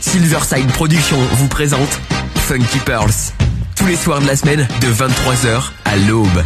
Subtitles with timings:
[0.00, 2.00] Silverside Productions vous présente
[2.48, 3.32] Funky Pearls.
[3.74, 6.44] Tous les soirs de la semaine, de 23h à l'aube.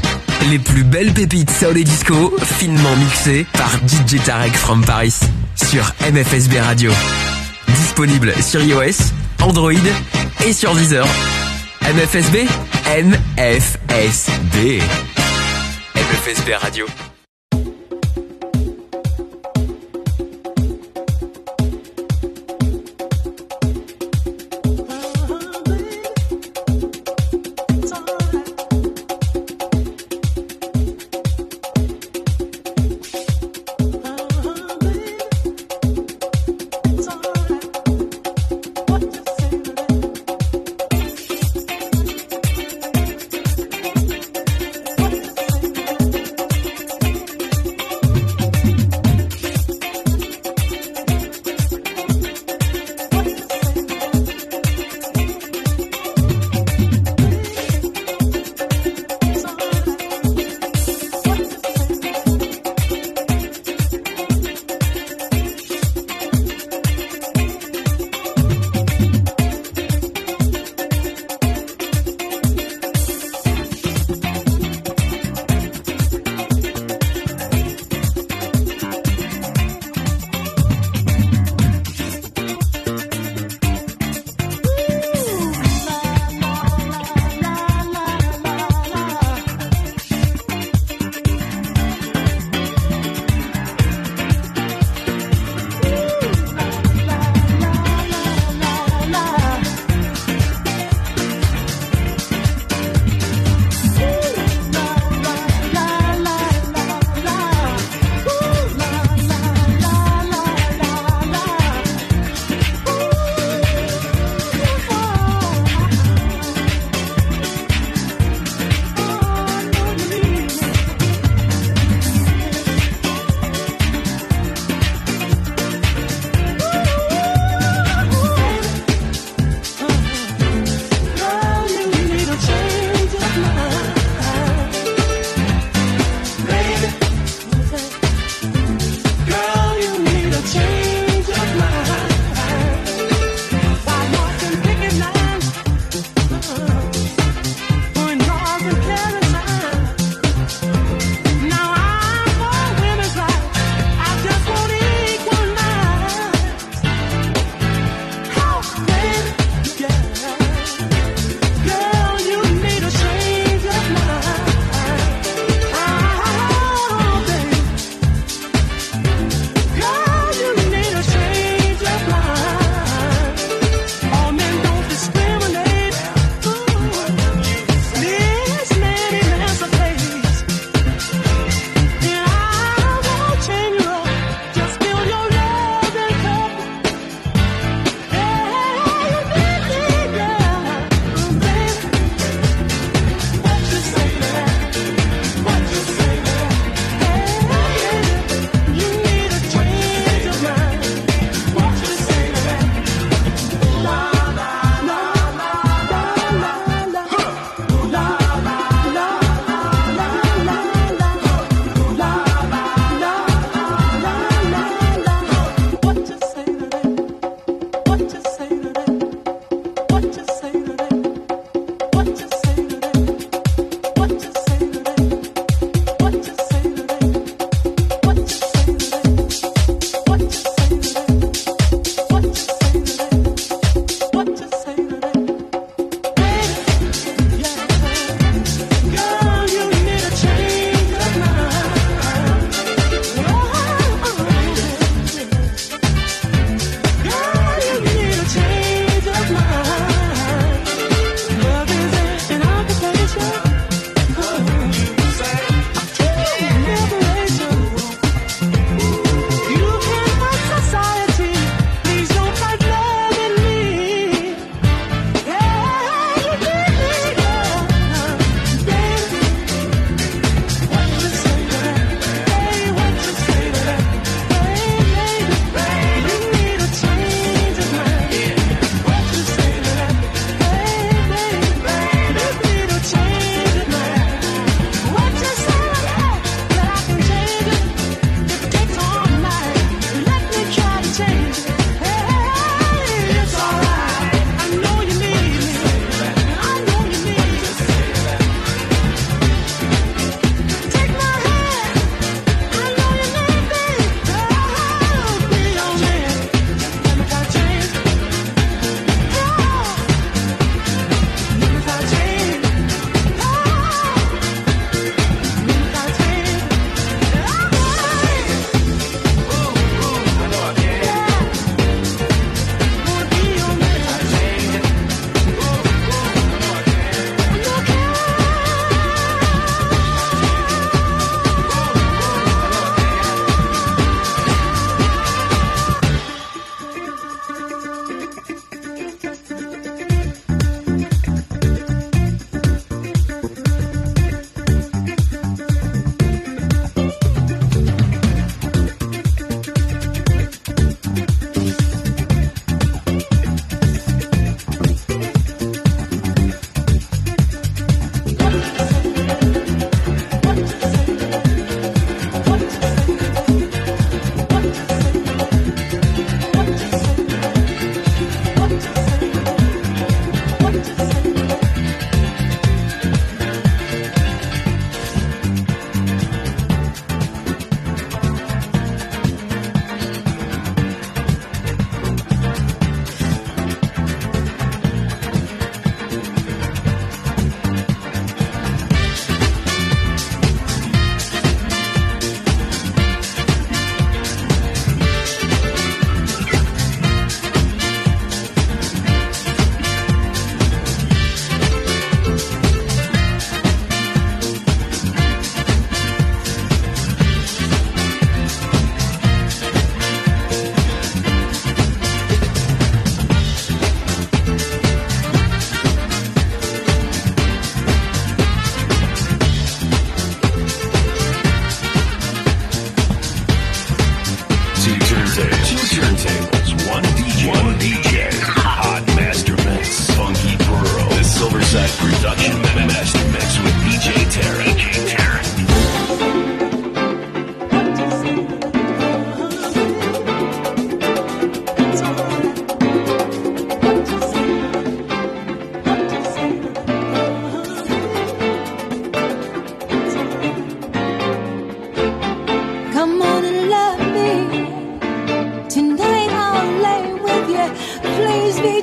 [0.50, 5.14] Les plus belles pépites soul et disco, finement mixées par DJ Tarek from Paris.
[5.54, 6.92] Sur MFSB Radio.
[7.68, 9.72] Disponible sur iOS, Android
[10.44, 11.06] et sur Deezer.
[11.82, 12.46] MFSB
[12.86, 14.82] MFSB.
[15.94, 16.86] MFSB Radio.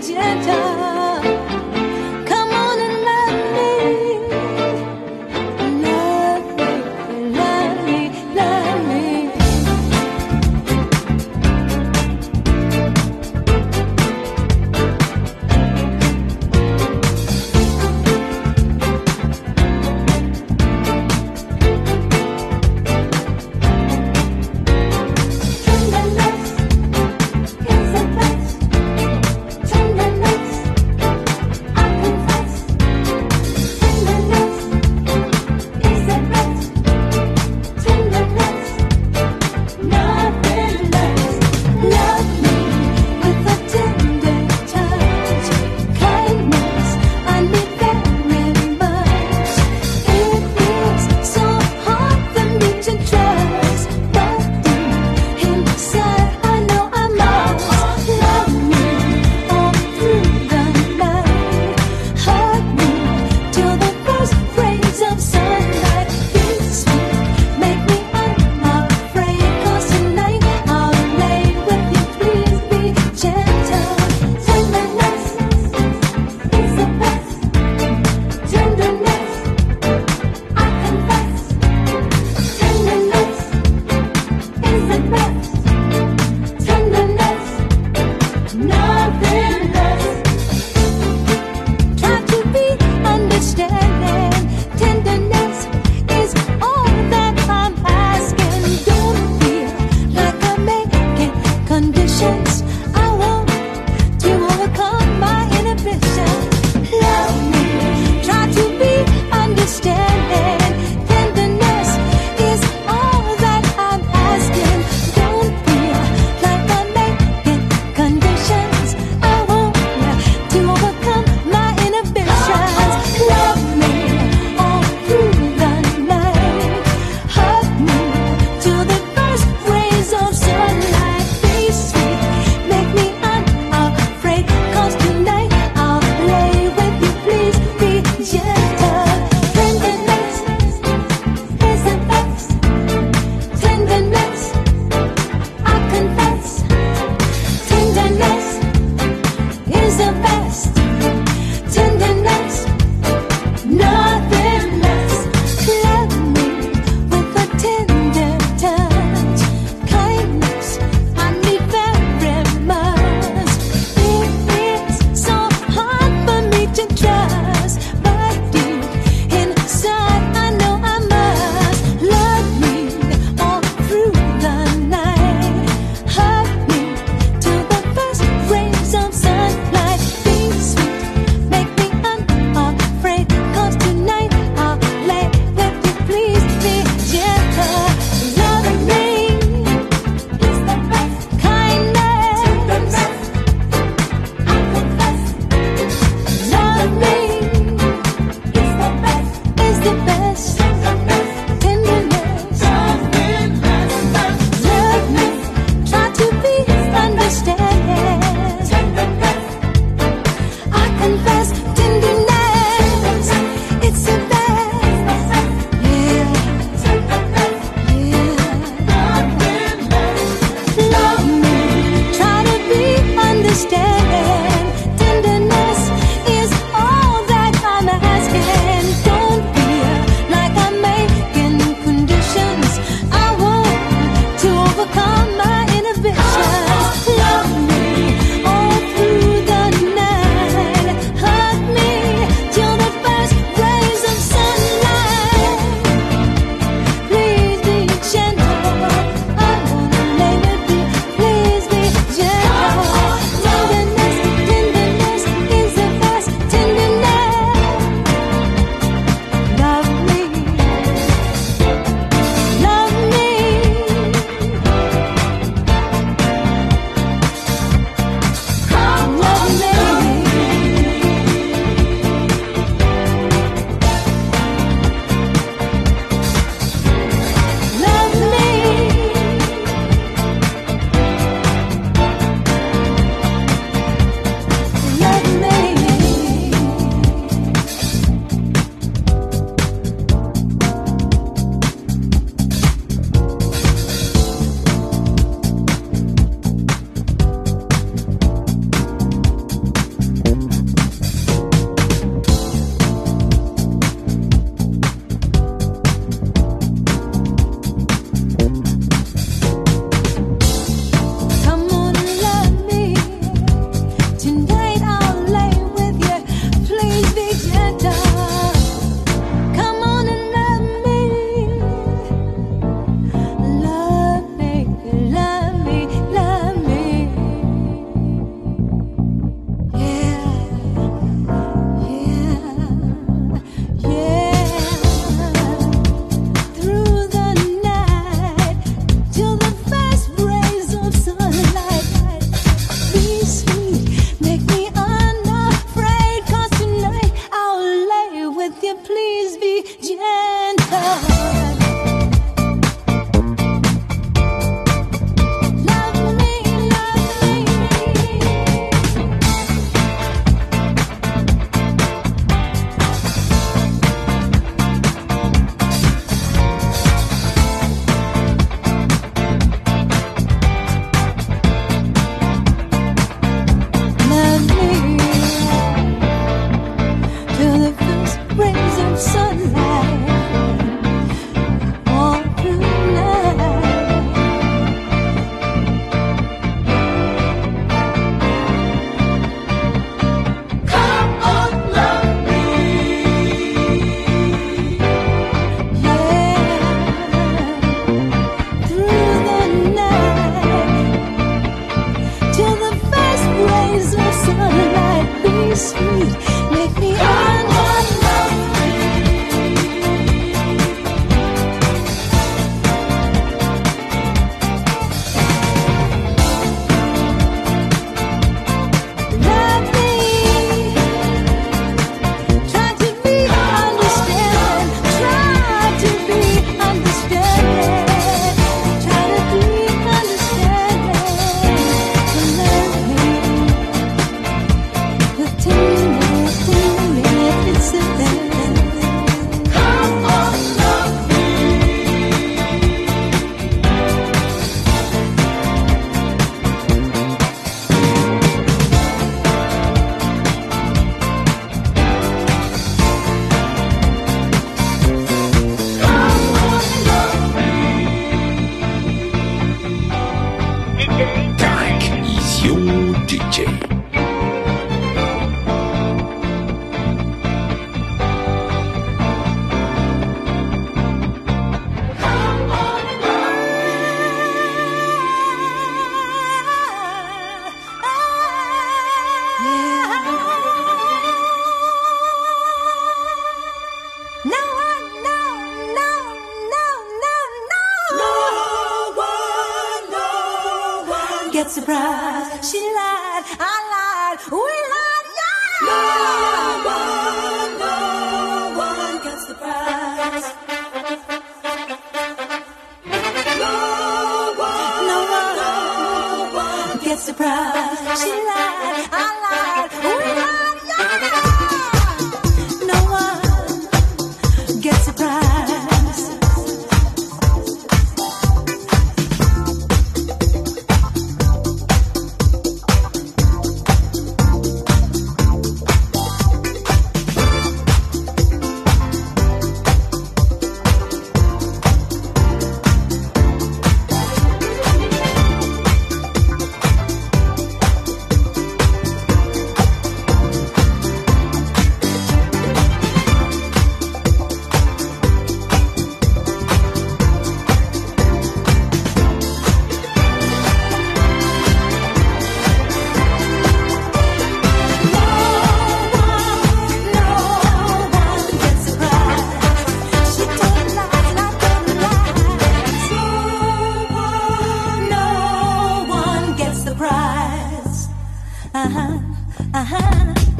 [0.07, 0.67] 街头。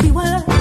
[0.04, 0.57] we were.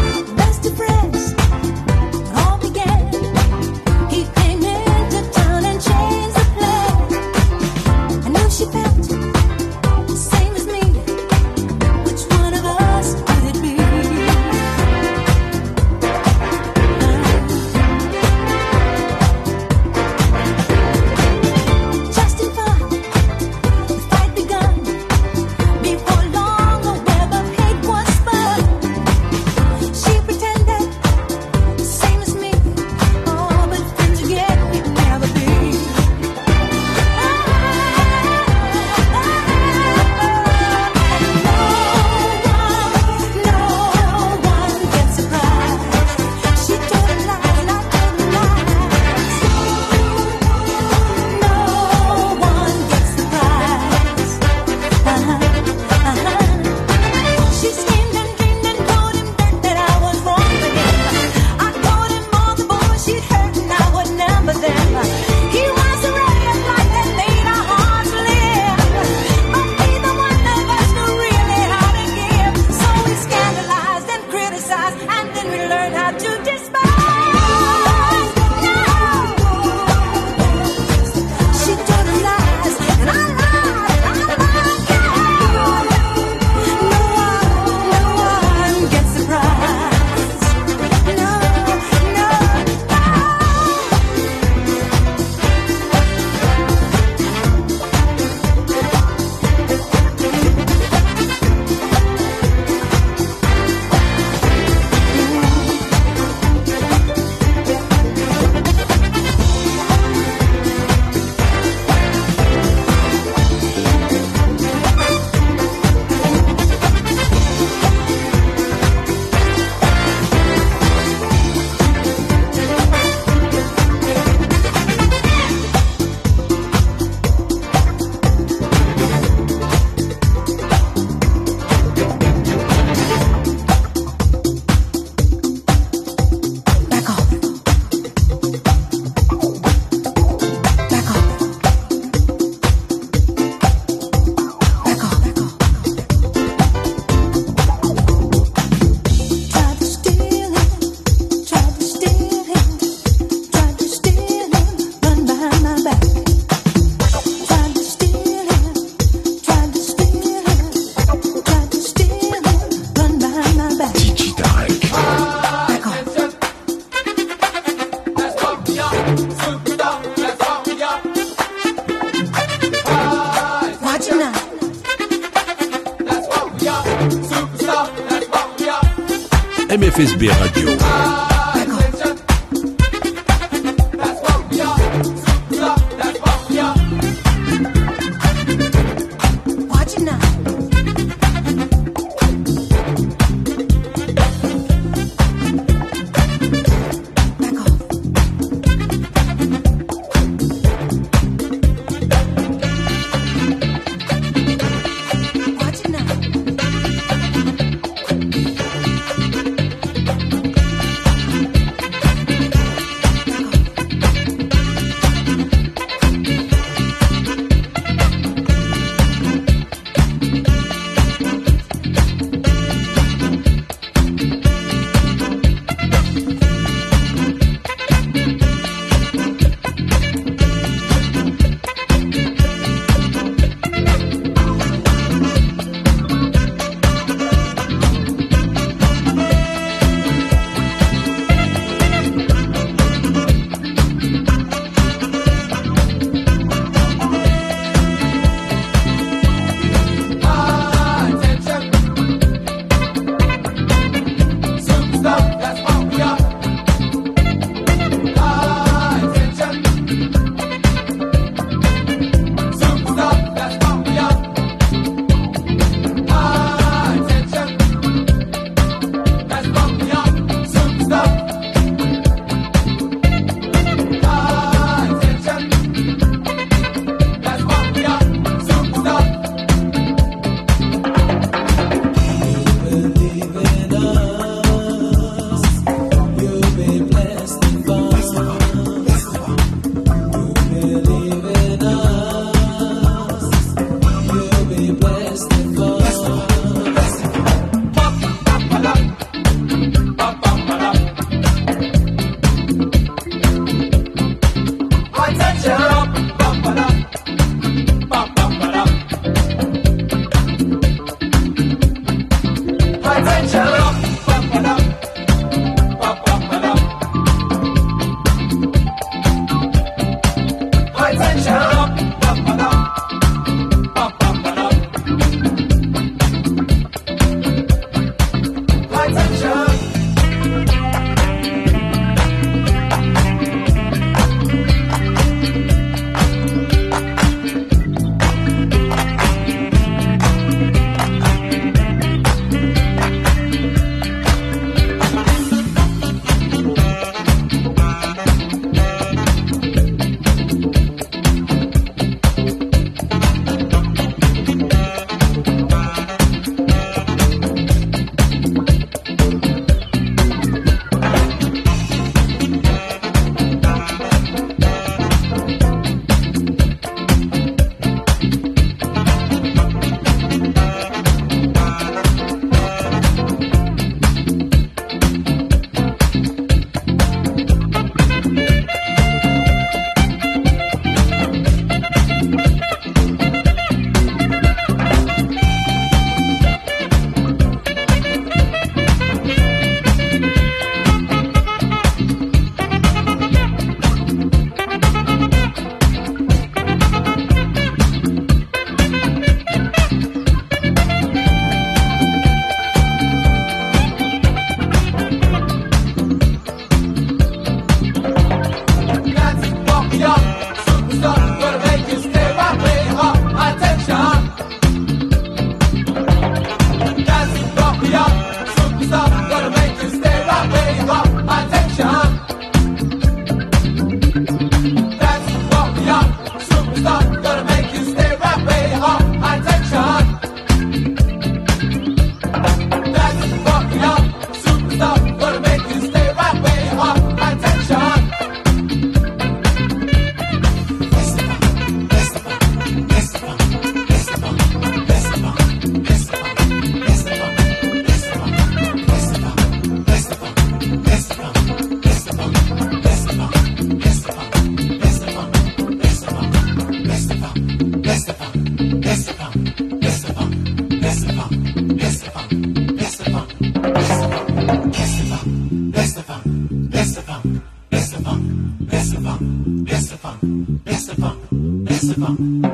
[471.88, 472.25] Lima.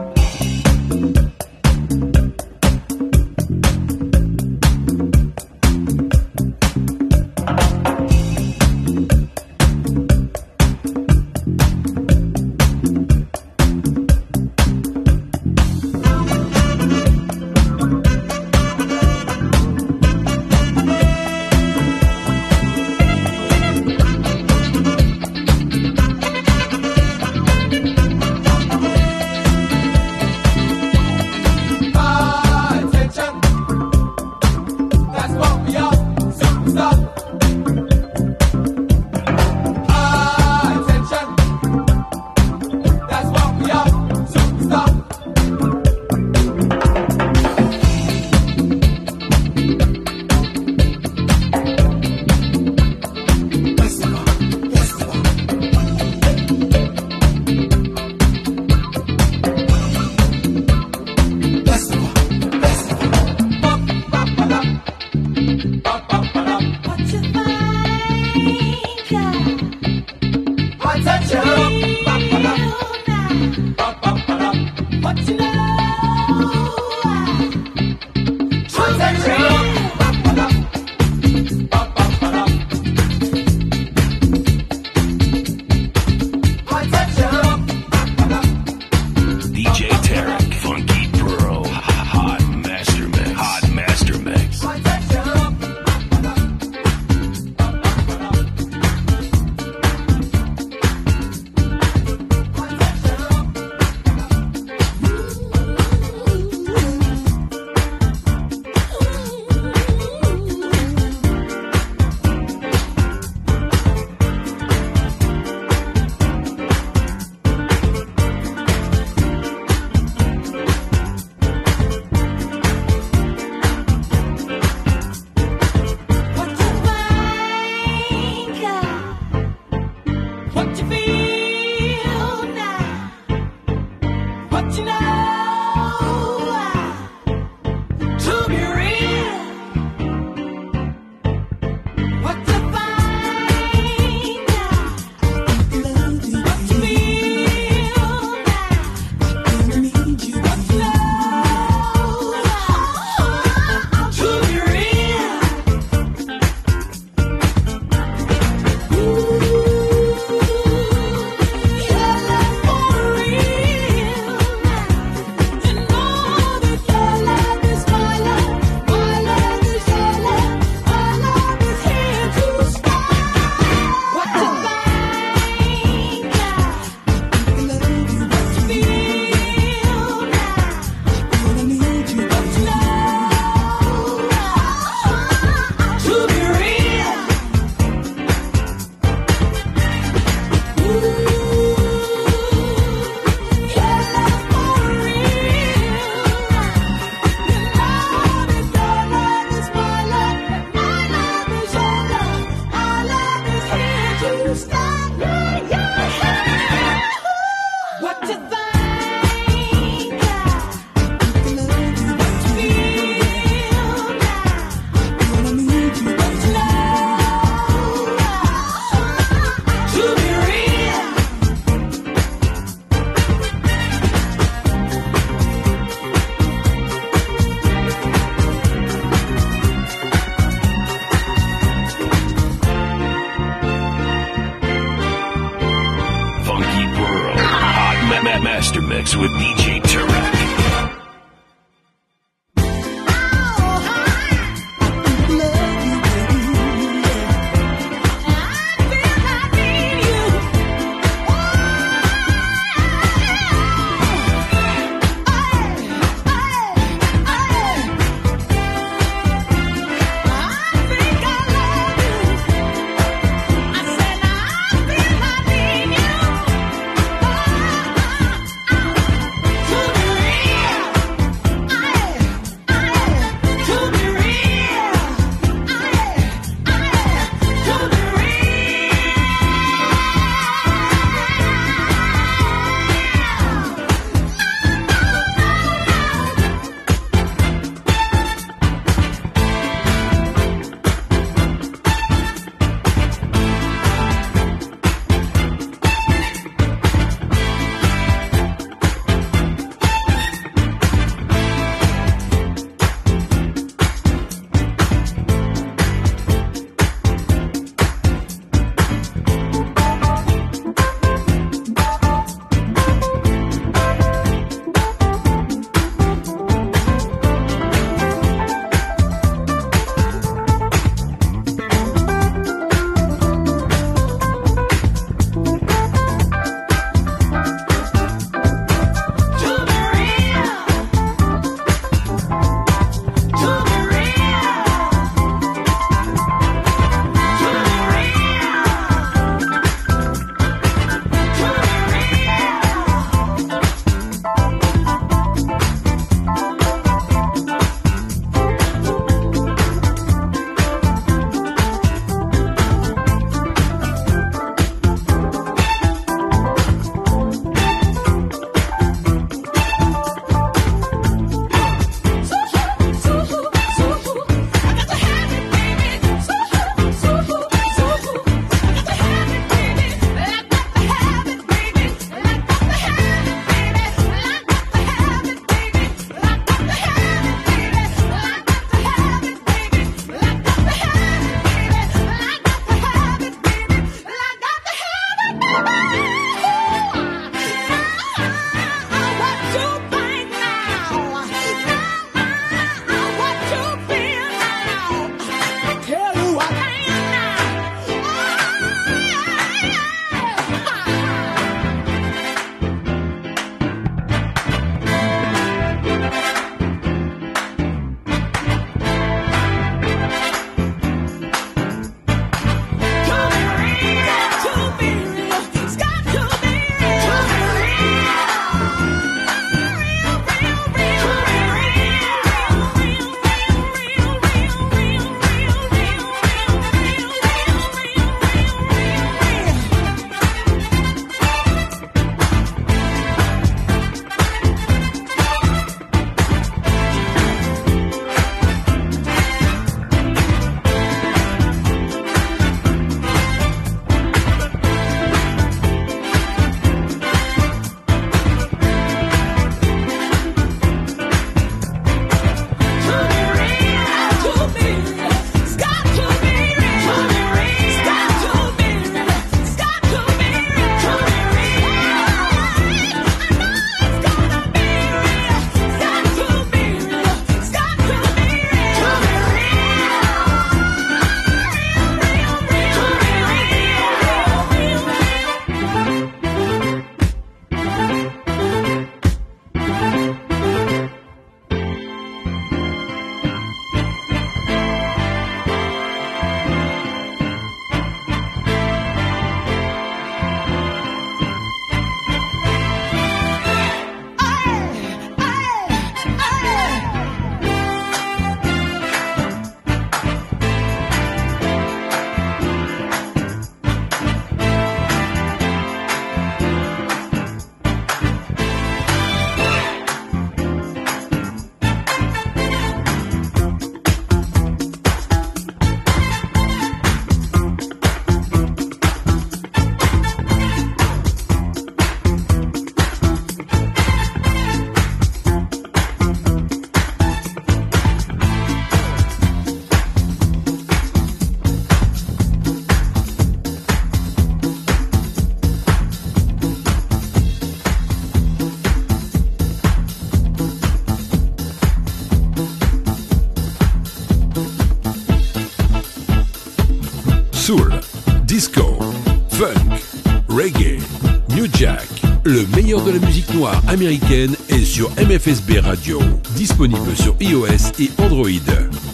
[553.73, 555.99] Américaine est sur MFSB Radio,
[556.37, 558.29] disponible sur iOS et Android.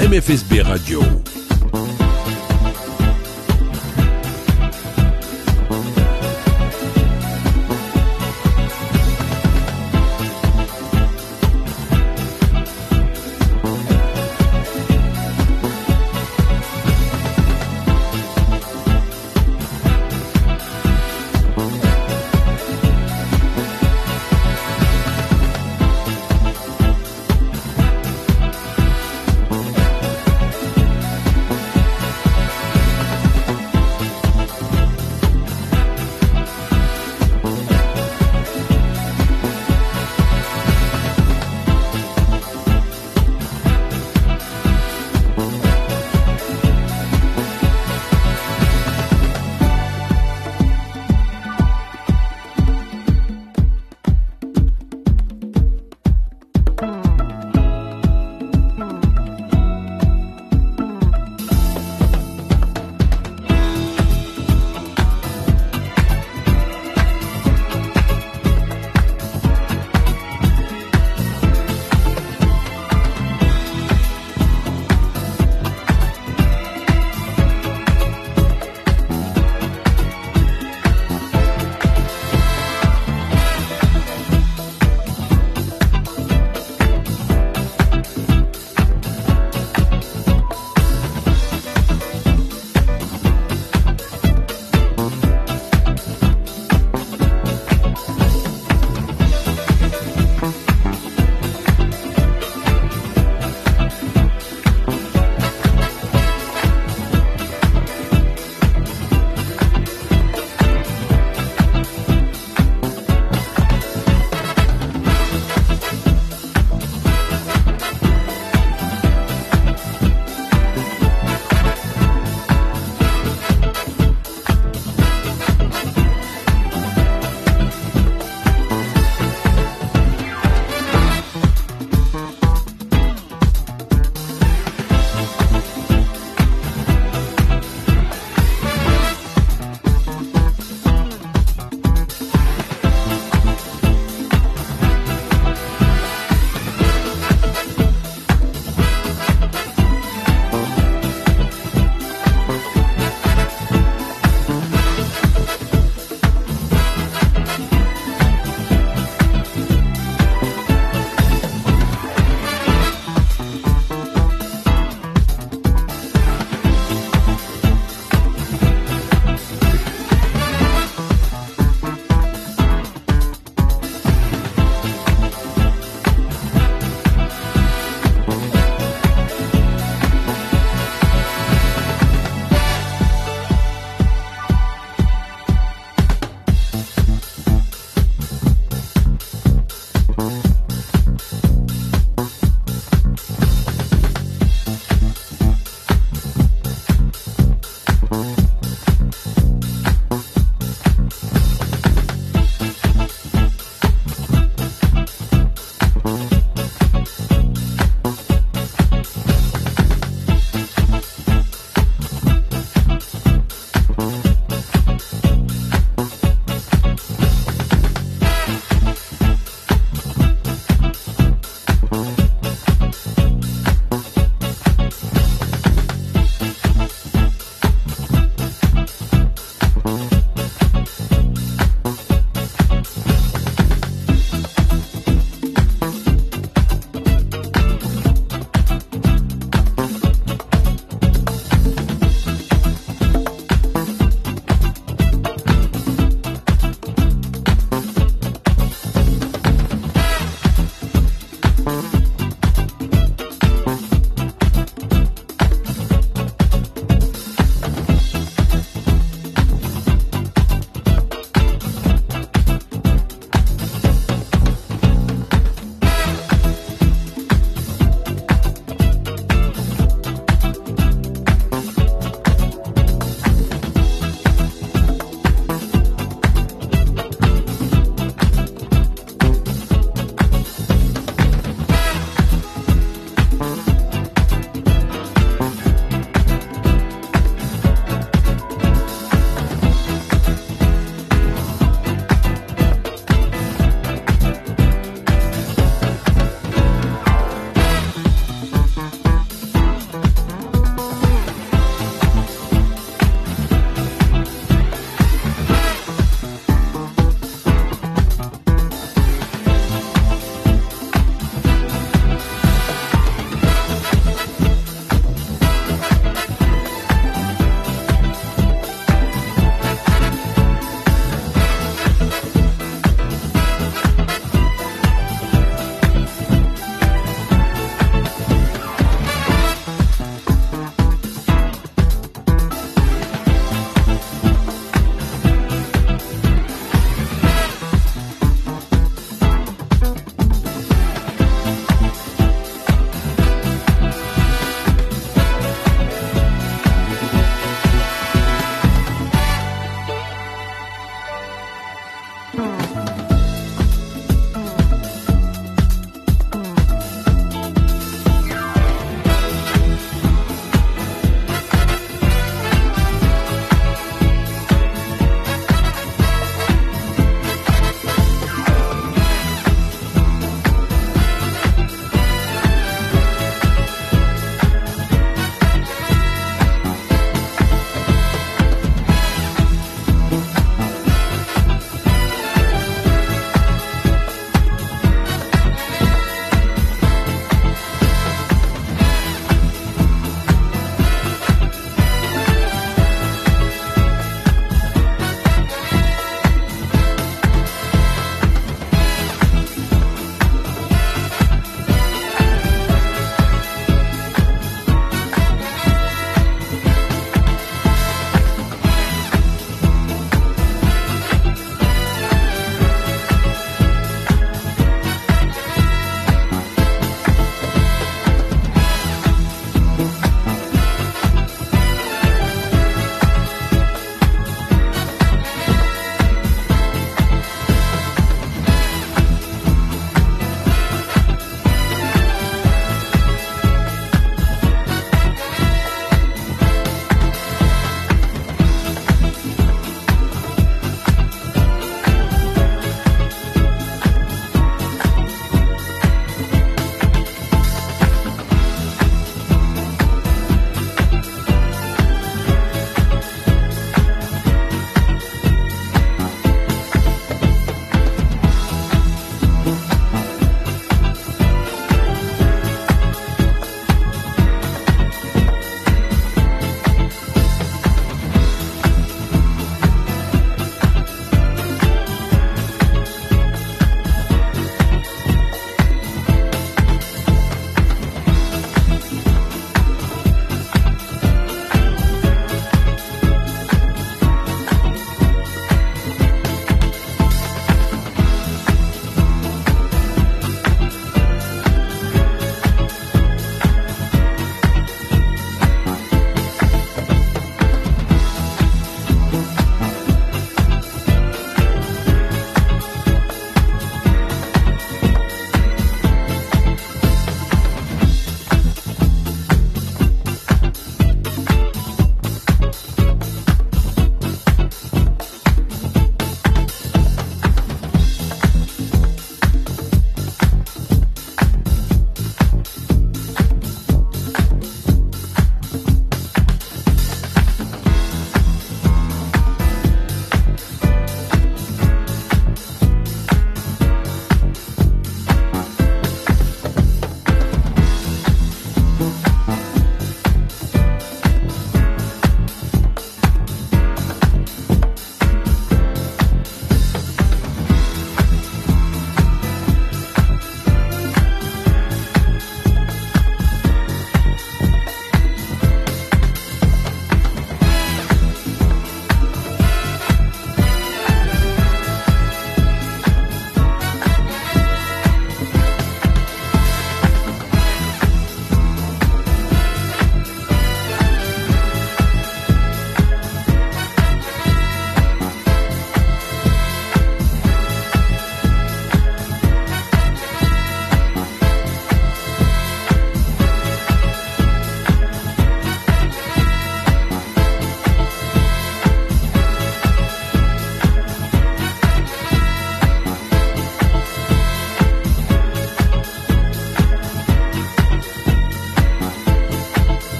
[0.00, 1.00] MFSB Radio,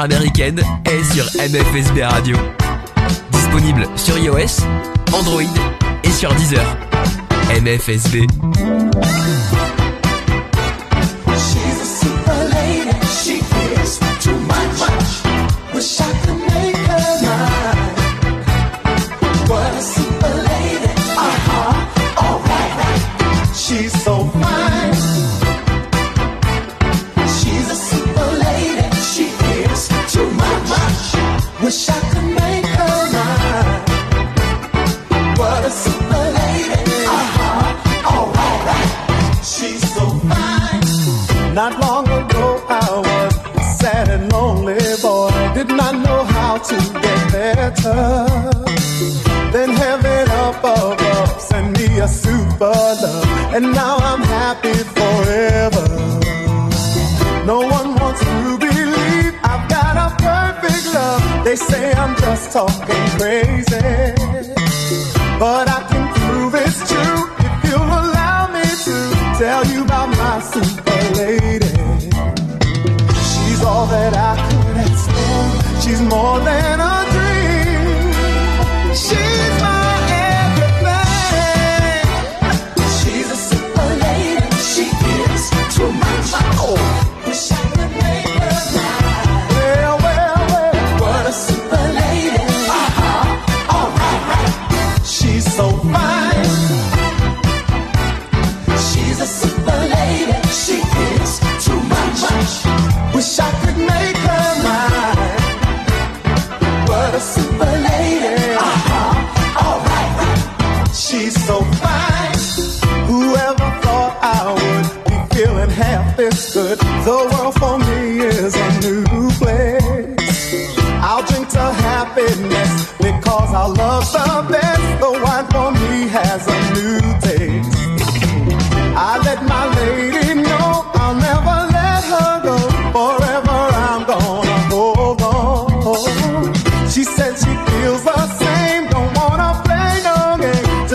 [0.00, 2.36] Américaine est sur MFSB Radio.
[3.30, 4.64] Disponible sur iOS,
[5.12, 5.42] Android
[6.04, 6.64] et sur Deezer.
[7.60, 8.26] MFSB.
[53.54, 55.84] And now I'm happy forever.
[57.44, 61.44] No one wants to believe I've got a perfect love.
[61.44, 64.14] They say I'm just talking crazy,
[65.38, 68.96] but I can prove it's true if you'll allow me to
[69.38, 71.74] tell you about my super lady.
[73.30, 75.80] She's all that I could ask for.
[75.82, 76.81] She's more than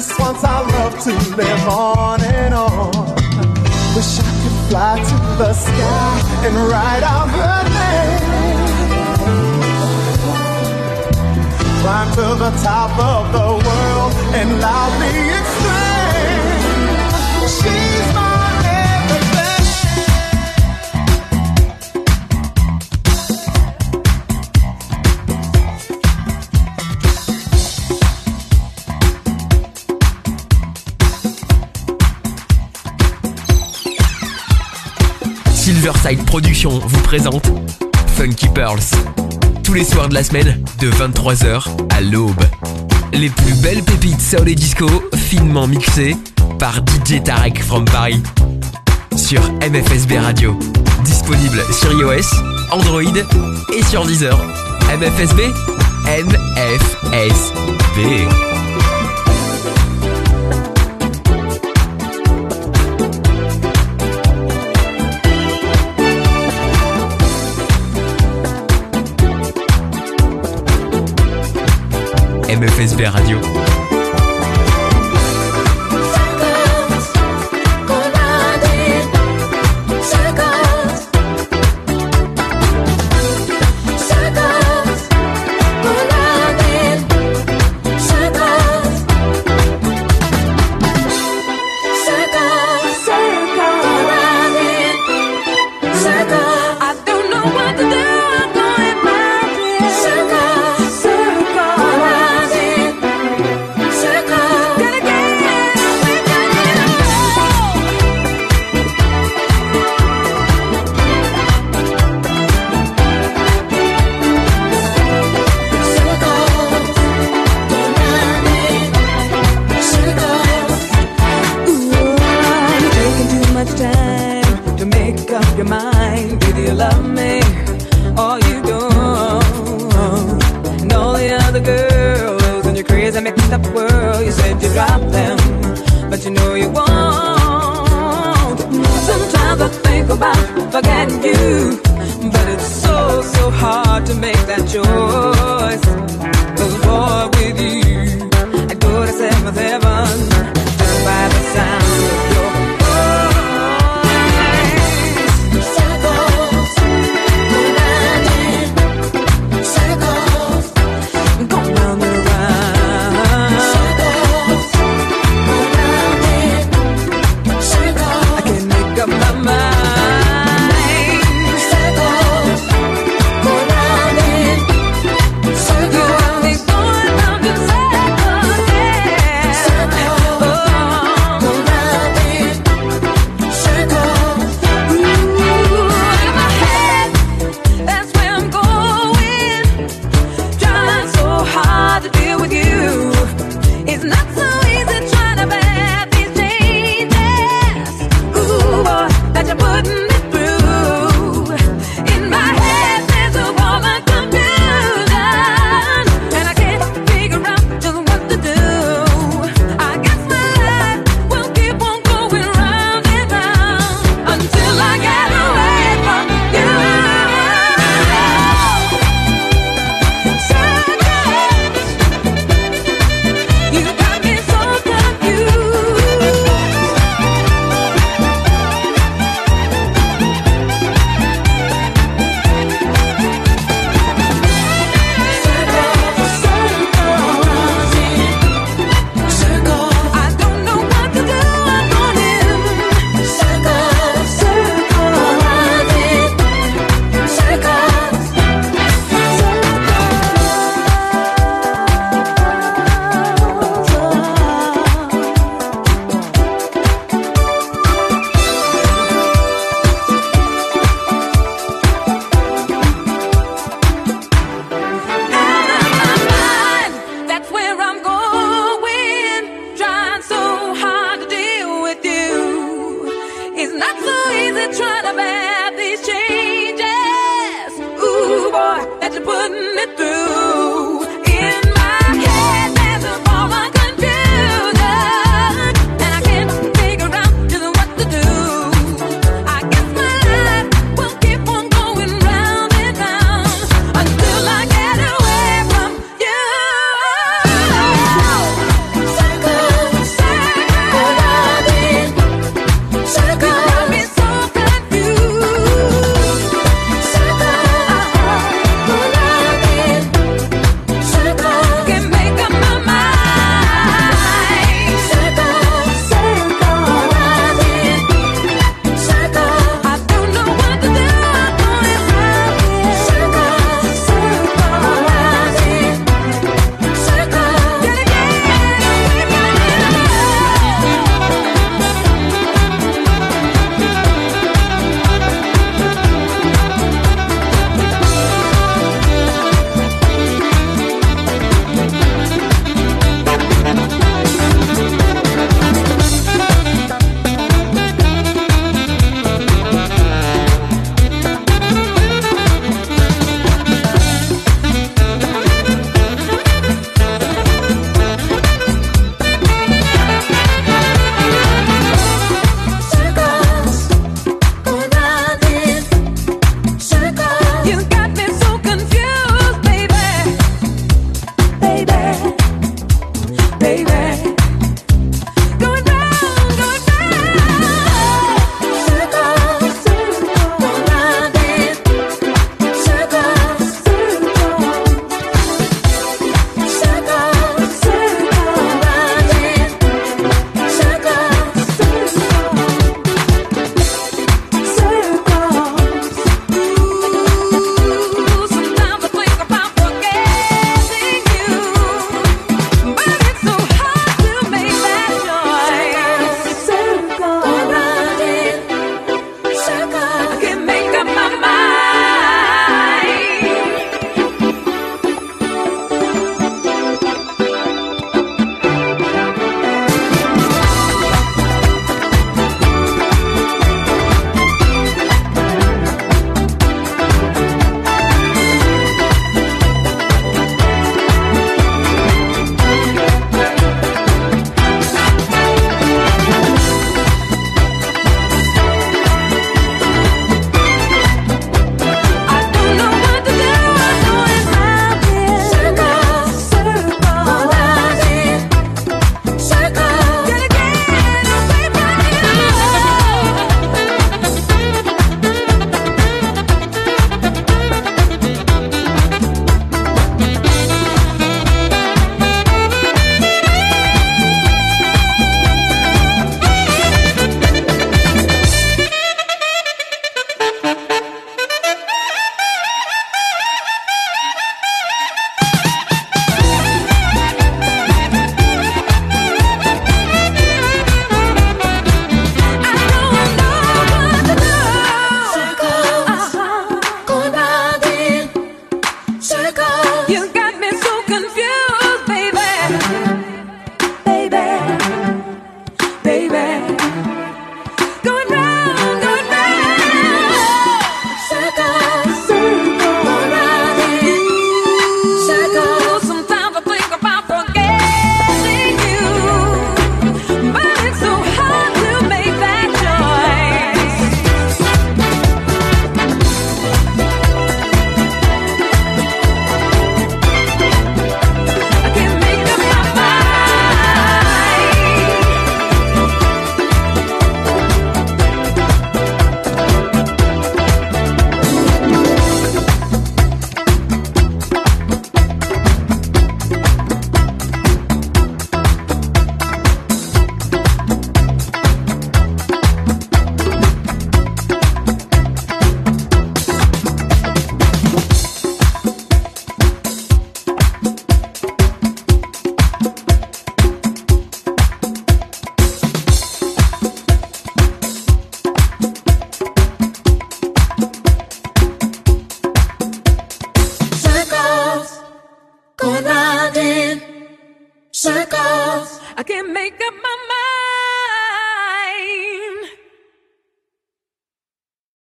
[0.07, 2.91] Just wants our love to live on and on.
[3.93, 8.67] Wish I could fly to the sky and write out her name.
[11.81, 15.66] Climb to the top of the world and loudly exclaim.
[35.87, 37.49] Silverside Productions vous présente
[38.17, 38.81] Funky Pearls.
[39.63, 42.43] Tous les soirs de la semaine, de 23h à l'aube.
[43.13, 44.85] Les plus belles pépites soul et disco,
[45.15, 46.17] finement mixées
[46.59, 48.21] par DJ Tarek from Paris.
[49.15, 50.59] Sur MFSB Radio.
[51.05, 52.35] Disponible sur iOS,
[52.71, 53.03] Android
[53.73, 54.37] et sur Deezer.
[54.93, 55.39] MFSB
[56.05, 56.97] MFSB.
[72.57, 73.86] MFSB Radio.